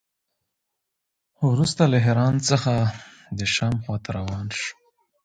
[1.49, 2.73] وروسته له حران څخه
[3.37, 4.75] د شام خوا ته روان شو.